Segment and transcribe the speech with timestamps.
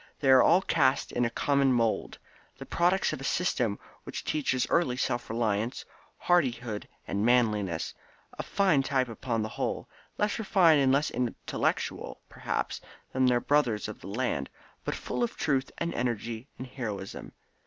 [0.19, 2.17] They are all cast in a common mould,
[2.57, 5.85] the products of a system which teaches early self reliance,
[6.17, 7.93] hardihood, and manliness
[8.35, 9.87] a fine type upon the whole;
[10.17, 12.81] less refined and less intellectual, perhaps,
[13.13, 14.49] than their brothers of the land,
[14.83, 17.33] but full of truth and energy and heroism.